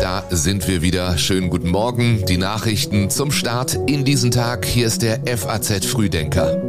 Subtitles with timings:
[0.00, 1.18] Da sind wir wieder.
[1.18, 2.24] Schönen guten Morgen.
[2.26, 4.64] Die Nachrichten zum Start in diesen Tag.
[4.64, 6.62] Hier ist der FAZ Frühdenker.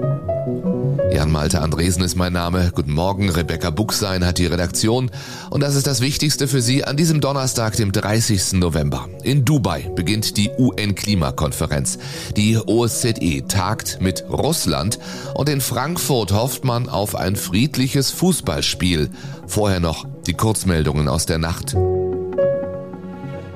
[1.13, 2.71] Jan-Malte Andresen ist mein Name.
[2.73, 3.29] Guten Morgen.
[3.29, 5.11] Rebecca Buchsein hat die Redaktion.
[5.51, 8.53] Und das ist das Wichtigste für Sie an diesem Donnerstag, dem 30.
[8.53, 9.07] November.
[9.21, 11.99] In Dubai beginnt die UN-Klimakonferenz.
[12.35, 14.97] Die OSZE tagt mit Russland.
[15.35, 19.11] Und in Frankfurt hofft man auf ein friedliches Fußballspiel.
[19.45, 21.75] Vorher noch die Kurzmeldungen aus der Nacht.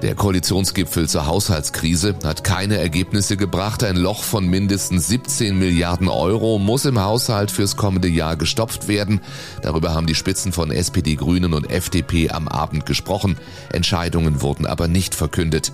[0.02, 3.84] Der Koalitionsgipfel zur Haushaltskrise hat keine Ergebnisse gebracht.
[3.84, 9.22] Ein Loch von mindestens 17 Milliarden Euro muss im Haushalt fürs kommende Jahr gestopft werden.
[9.62, 13.38] Darüber haben die Spitzen von SPD, Grünen und FDP am Abend gesprochen.
[13.72, 15.72] Entscheidungen wurden aber nicht verkündet.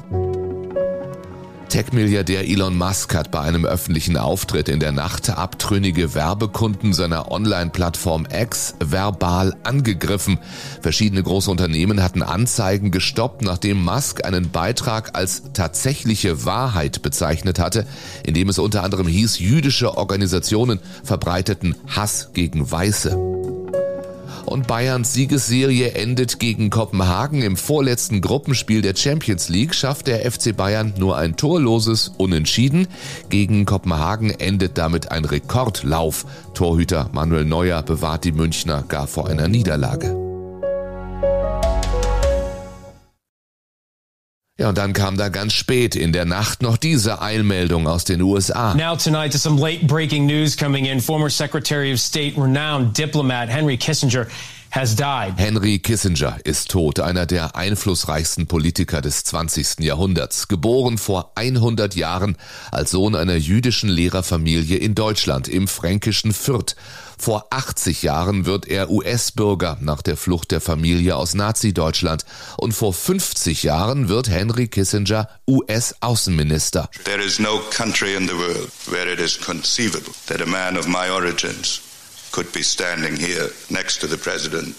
[1.71, 8.27] Tech-Milliardär Elon Musk hat bei einem öffentlichen Auftritt in der Nacht abtrünnige Werbekunden seiner Online-Plattform
[8.29, 10.37] X verbal angegriffen.
[10.81, 17.85] Verschiedene große Unternehmen hatten Anzeigen gestoppt, nachdem Musk einen Beitrag als tatsächliche Wahrheit bezeichnet hatte,
[18.25, 23.30] in dem es unter anderem hieß, jüdische Organisationen verbreiteten Hass gegen Weiße.
[24.45, 27.41] Und Bayerns Siegesserie endet gegen Kopenhagen.
[27.41, 32.87] Im vorletzten Gruppenspiel der Champions League schafft der FC Bayern nur ein torloses Unentschieden.
[33.29, 36.25] Gegen Kopenhagen endet damit ein Rekordlauf.
[36.53, 40.20] Torhüter Manuel Neuer bewahrt die Münchner gar vor einer Niederlage.
[44.61, 48.21] Ja, und dann kam da ganz spät in der Nacht noch diese Eilmeldung aus den
[48.21, 48.75] USA.
[48.75, 51.01] Now tonight to some late breaking news coming in.
[51.01, 54.27] Former Secretary of State, renowned diplomat Henry Kissinger
[54.71, 55.33] has died.
[55.37, 59.81] Henry Kissinger ist tot, einer der einflussreichsten Politiker des 20.
[59.81, 62.37] Jahrhunderts, geboren vor 100 Jahren
[62.71, 66.75] als Sohn einer jüdischen Lehrerfamilie in Deutschland im fränkischen Fürth.
[67.17, 72.25] Vor 80 Jahren wird er US-Bürger nach der Flucht der Familie aus Nazi-Deutschland
[72.57, 76.89] und vor 50 Jahren wird Henry Kissinger US-Außenminister.
[77.03, 80.87] There is no country in the world where it is conceivable that a man of
[80.87, 81.81] my origins
[82.31, 84.75] could be standing here next to the president.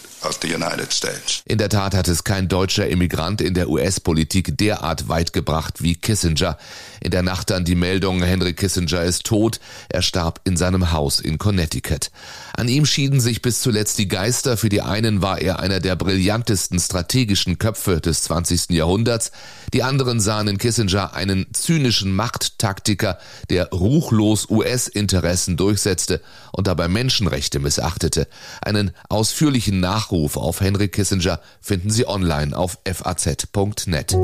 [1.46, 5.96] In der Tat hat es kein deutscher Immigrant in der US-Politik derart weit gebracht wie
[5.96, 6.58] Kissinger.
[7.00, 9.58] In der Nacht dann die Meldung, Henry Kissinger ist tot.
[9.88, 12.12] Er starb in seinem Haus in Connecticut.
[12.54, 14.56] An ihm schieden sich bis zuletzt die Geister.
[14.56, 18.70] Für die einen war er einer der brillantesten strategischen Köpfe des 20.
[18.70, 19.32] Jahrhunderts.
[19.74, 23.18] Die anderen sahen in Kissinger einen zynischen Machttaktiker,
[23.50, 26.20] der ruchlos US-Interessen durchsetzte
[26.52, 28.28] und dabei Menschenrechte missachtete.
[28.60, 34.16] Einen ausführlichen Nachruf Nachruf auf Henry Kissinger finden Sie online auf faz.net.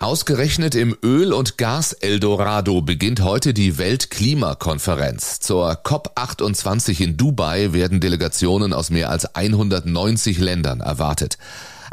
[0.00, 5.40] Ausgerechnet im Öl- und Gas-Eldorado beginnt heute die Weltklimakonferenz.
[5.40, 11.38] Zur COP28 in Dubai werden Delegationen aus mehr als 190 Ländern erwartet.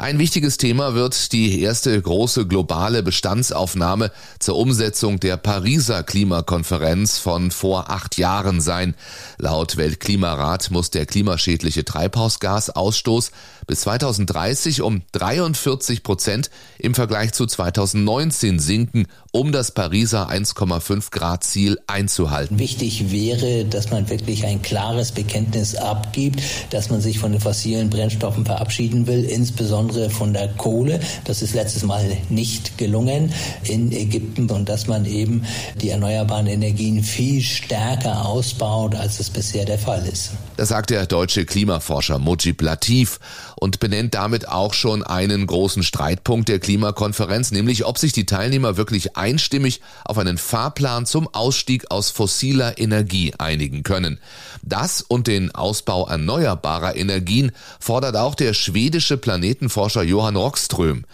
[0.02, 7.52] Ein wichtiges Thema wird die erste große globale Bestandsaufnahme zur Umsetzung der Pariser Klimakonferenz von
[7.52, 8.96] vor acht Jahren sein.
[9.38, 13.30] Laut Weltklimarat muss der klimaschädliche Treibhausgasausstoß
[13.68, 21.44] bis 2030 um 43 Prozent im Vergleich zu 2019 sinken, um das Pariser 1,5 Grad
[21.44, 22.58] Ziel einzuhalten.
[22.58, 26.42] Wichtig wäre, dass man wirklich ein klares Bekenntnis abgibt,
[26.72, 31.00] dass man sich von den fossilen Brennstoffen verabschieden will, insbesondere insbesondere von der Kohle.
[31.26, 35.44] Das ist letztes Mal nicht gelungen in Ägypten und dass man eben
[35.82, 40.32] die erneuerbaren Energien viel stärker ausbaut, als es bisher der Fall ist.
[40.62, 43.20] Das sagt der deutsche Klimaforscher Mujib Latif
[43.56, 48.78] und benennt damit auch schon einen großen Streitpunkt der Klimakonferenz, nämlich ob sich die Teilnehmer
[48.78, 54.20] wirklich einstimmig auf einen Fahrplan zum Ausstieg aus fossiler Energie einigen können.
[54.62, 61.06] Das und den Ausbau erneuerbarer Energien fordert auch der schwedische Planetenforscher Forscher Johann Rockström.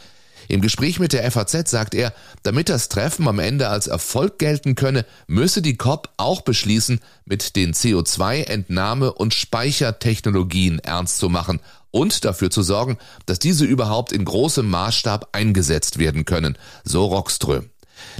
[0.47, 2.13] Im Gespräch mit der FAZ sagt er,
[2.43, 7.55] damit das Treffen am Ende als Erfolg gelten könne, müsse die COP auch beschließen, mit
[7.55, 11.59] den CO2-Entnahme- und Speichertechnologien ernst zu machen
[11.91, 17.69] und dafür zu sorgen, dass diese überhaupt in großem Maßstab eingesetzt werden können, so Rockström.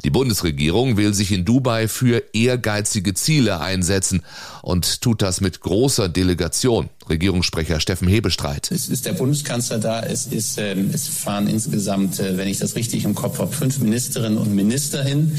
[0.04, 4.22] Die Bundesregierung will sich in Dubai für ehrgeizige Ziele einsetzen
[4.62, 6.90] und tut das mit großer Delegation.
[7.10, 8.70] Regierungssprecher Steffen Hebestreit.
[8.72, 12.76] Es ist der Bundeskanzler da, es, ist, äh, es fahren insgesamt, äh, wenn ich das
[12.76, 15.38] richtig im Kopf habe, fünf Ministerinnen und Minister hin.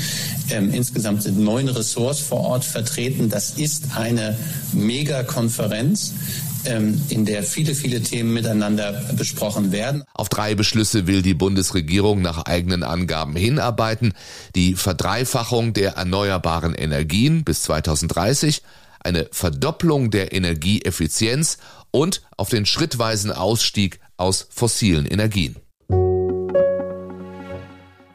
[0.51, 3.29] Ähm, insgesamt sind neun Ressorts vor Ort vertreten.
[3.29, 4.37] Das ist eine
[4.73, 6.13] Megakonferenz
[7.09, 10.05] in der viele, viele Themen miteinander besprochen werden.
[10.15, 14.13] Auf drei Beschlüsse will die Bundesregierung nach eigenen Angaben hinarbeiten.
[14.55, 18.63] Die Verdreifachung der erneuerbaren Energien bis 2030,
[19.01, 21.59] eine Verdopplung der Energieeffizienz
[21.91, 25.57] und auf den schrittweisen Ausstieg aus fossilen Energien.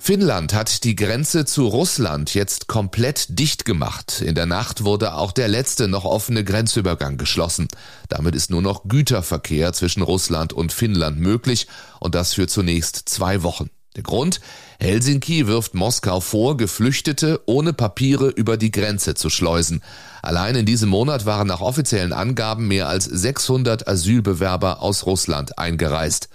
[0.05, 4.19] Finnland hat die Grenze zu Russland jetzt komplett dicht gemacht.
[4.19, 7.69] In der Nacht wurde auch der letzte noch offene Grenzübergang geschlossen.
[8.09, 11.67] Damit ist nur noch Güterverkehr zwischen Russland und Finnland möglich
[12.01, 13.69] und das für zunächst zwei Wochen.
[13.95, 14.41] Der Grund?
[14.81, 19.81] Helsinki wirft Moskau vor, Geflüchtete ohne Papiere über die Grenze zu schleusen.
[20.21, 26.27] Allein in diesem Monat waren nach offiziellen Angaben mehr als 600 Asylbewerber aus Russland eingereist.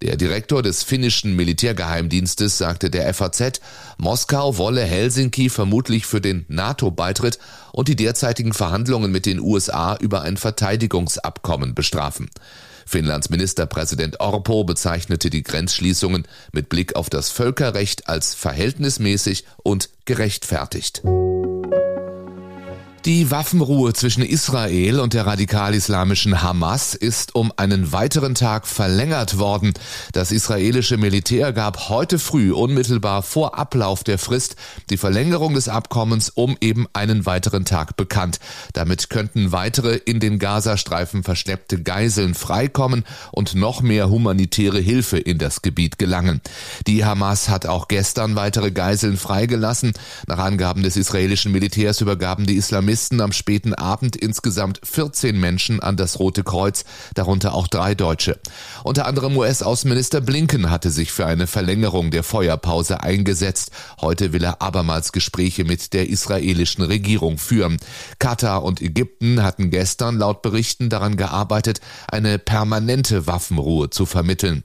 [0.00, 3.60] Der Direktor des finnischen Militärgeheimdienstes sagte der FAZ,
[3.96, 7.40] Moskau wolle Helsinki vermutlich für den NATO-Beitritt
[7.72, 12.30] und die derzeitigen Verhandlungen mit den USA über ein Verteidigungsabkommen bestrafen.
[12.86, 21.02] Finnlands Ministerpräsident Orpo bezeichnete die Grenzschließungen mit Blick auf das Völkerrecht als verhältnismäßig und gerechtfertigt.
[23.04, 29.72] Die Waffenruhe zwischen Israel und der radikal-islamischen Hamas ist um einen weiteren Tag verlängert worden.
[30.12, 34.56] Das israelische Militär gab heute früh unmittelbar vor Ablauf der Frist
[34.90, 38.40] die Verlängerung des Abkommens um eben einen weiteren Tag bekannt.
[38.72, 45.38] Damit könnten weitere in den Gazastreifen verschleppte Geiseln freikommen und noch mehr humanitäre Hilfe in
[45.38, 46.40] das Gebiet gelangen.
[46.88, 49.92] Die Hamas hat auch gestern weitere Geiseln freigelassen.
[50.26, 55.80] Nach Angaben des israelischen Militärs übergaben die Islamisten Islamisten am späten Abend insgesamt 14 Menschen
[55.80, 58.40] an das Rote Kreuz, darunter auch drei Deutsche.
[58.82, 63.72] Unter anderem US-Außenminister Blinken hatte sich für eine Verlängerung der Feuerpause eingesetzt.
[64.00, 67.76] Heute will er abermals Gespräche mit der israelischen Regierung führen.
[68.18, 74.64] Katar und Ägypten hatten gestern laut Berichten daran gearbeitet, eine permanente Waffenruhe zu vermitteln.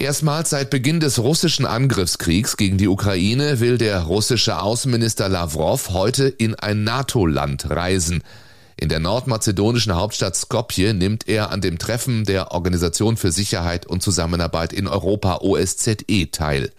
[0.00, 6.26] Erstmals seit Beginn des russischen Angriffskriegs gegen die Ukraine will der russische Außenminister Lavrov heute
[6.26, 8.22] in ein NATO-Land reisen.
[8.78, 14.02] In der nordmazedonischen Hauptstadt Skopje nimmt er an dem Treffen der Organisation für Sicherheit und
[14.02, 16.72] Zusammenarbeit in Europa OSZE teil.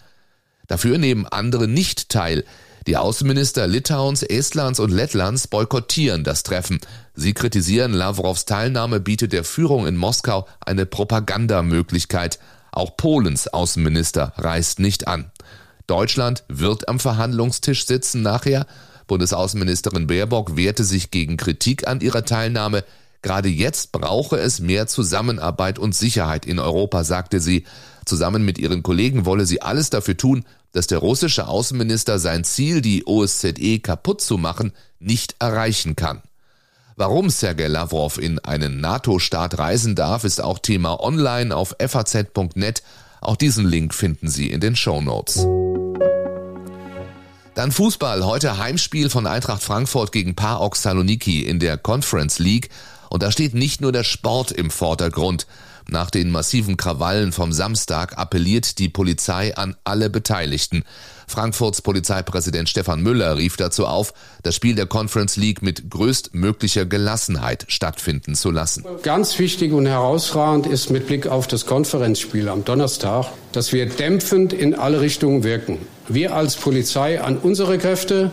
[0.66, 2.44] Dafür nehmen andere nicht teil.
[2.88, 6.80] Die Außenminister Litauens, Estlands und Lettlands boykottieren das Treffen.
[7.14, 12.40] Sie kritisieren, Lavrovs Teilnahme bietet der Führung in Moskau eine Propagandamöglichkeit.
[12.72, 15.32] Auch Polens Außenminister reist nicht an.
[15.88, 18.66] Deutschland wird am Verhandlungstisch sitzen nachher.
[19.08, 22.84] Bundesaußenministerin Baerbock wehrte sich gegen Kritik an ihrer Teilnahme.
[23.22, 27.66] Gerade jetzt brauche es mehr Zusammenarbeit und Sicherheit in Europa, sagte sie.
[28.06, 32.82] Zusammen mit ihren Kollegen wolle sie alles dafür tun, dass der russische Außenminister sein Ziel,
[32.82, 36.22] die OSZE kaputt zu machen, nicht erreichen kann.
[36.96, 42.84] Warum Sergei Lavrov in einen NATO-Staat reisen darf, ist auch Thema online auf faz.net.
[43.22, 45.48] Auch diesen Link finden Sie in den Show Notes.
[47.54, 48.26] Dann Fußball.
[48.26, 52.70] Heute Heimspiel von Eintracht Frankfurt gegen PAOK Saloniki in der Conference League.
[53.10, 55.48] Und da steht nicht nur der Sport im Vordergrund.
[55.90, 60.84] Nach den massiven Krawallen vom Samstag appelliert die Polizei an alle Beteiligten.
[61.32, 64.14] Frankfurts Polizeipräsident Stefan Müller rief dazu auf,
[64.44, 68.86] das Spiel der Conference League mit größtmöglicher Gelassenheit stattfinden zu lassen.
[69.02, 74.54] Ganz wichtig und herausragend ist mit Blick auf das Konferenzspiel am Donnerstag, dass wir dämpfend
[74.54, 75.80] in alle Richtungen wirken.
[76.08, 78.32] Wir als Polizei an unsere Kräfte,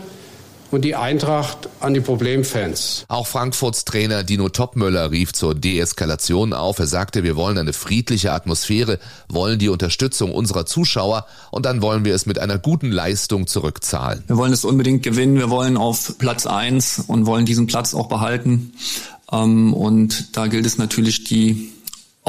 [0.71, 3.05] und die Eintracht an die Problemfans.
[3.07, 6.79] Auch Frankfurts Trainer Dino Topmöller rief zur Deeskalation auf.
[6.79, 12.05] Er sagte, wir wollen eine friedliche Atmosphäre, wollen die Unterstützung unserer Zuschauer und dann wollen
[12.05, 14.23] wir es mit einer guten Leistung zurückzahlen.
[14.27, 15.37] Wir wollen es unbedingt gewinnen.
[15.37, 18.73] Wir wollen auf Platz eins und wollen diesen Platz auch behalten.
[19.31, 21.71] Ähm, und da gilt es natürlich, die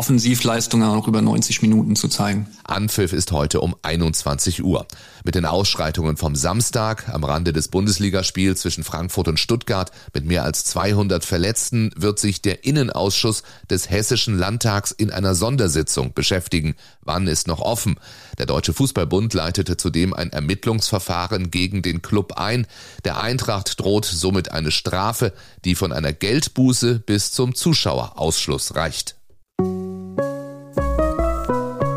[0.01, 2.47] Offensivleistungen auch über 90 Minuten zu zeigen.
[2.65, 4.87] Anpfiff ist heute um 21 Uhr.
[5.25, 10.45] Mit den Ausschreitungen vom Samstag am Rande des Bundesligaspiels zwischen Frankfurt und Stuttgart mit mehr
[10.45, 16.77] als 200 Verletzten wird sich der Innenausschuss des Hessischen Landtags in einer Sondersitzung beschäftigen.
[17.03, 17.97] Wann ist noch offen?
[18.39, 22.67] Der Deutsche Fußballbund leitete zudem ein Ermittlungsverfahren gegen den Club ein.
[23.05, 25.35] Der Eintracht droht somit eine Strafe,
[25.67, 29.20] die von einer Geldbuße bis zum Zuschauerausschluss reicht.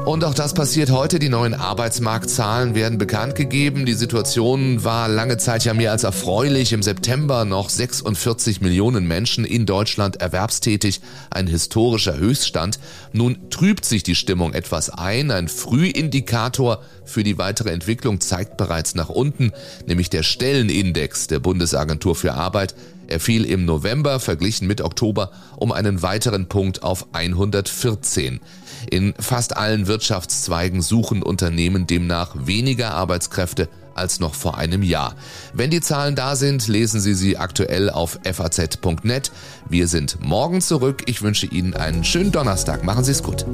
[0.05, 1.17] Und auch das passiert heute.
[1.17, 3.85] Die neuen Arbeitsmarktzahlen werden bekannt gegeben.
[3.85, 6.73] Die Situation war lange Zeit ja mehr als erfreulich.
[6.73, 10.99] Im September noch 46 Millionen Menschen in Deutschland erwerbstätig.
[11.29, 12.79] Ein historischer Höchststand.
[13.13, 15.31] Nun trübt sich die Stimmung etwas ein.
[15.31, 19.53] Ein Frühindikator für die weitere Entwicklung zeigt bereits nach unten,
[19.87, 22.75] nämlich der Stellenindex der Bundesagentur für Arbeit.
[23.07, 28.39] Er fiel im November verglichen mit Oktober um einen weiteren Punkt auf 114.
[28.89, 35.15] In fast allen Wirtschaftszweigen suchen Unternehmen demnach weniger Arbeitskräfte als noch vor einem Jahr.
[35.53, 39.31] Wenn die Zahlen da sind, lesen Sie sie aktuell auf faz.net.
[39.69, 41.03] Wir sind morgen zurück.
[41.05, 42.83] Ich wünsche Ihnen einen schönen Donnerstag.
[42.83, 43.45] Machen Sie es gut.